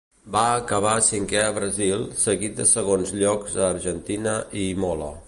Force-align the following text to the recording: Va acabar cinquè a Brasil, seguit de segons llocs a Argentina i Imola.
Va 0.35 0.43
acabar 0.61 0.93
cinquè 1.07 1.43
a 1.49 1.51
Brasil, 1.57 2.01
seguit 2.23 2.57
de 2.61 2.67
segons 2.71 3.15
llocs 3.21 3.59
a 3.63 3.67
Argentina 3.75 4.39
i 4.65 4.69
Imola. 4.73 5.13